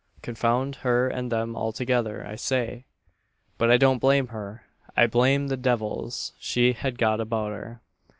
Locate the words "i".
2.25-2.33, 3.69-3.77, 4.97-5.05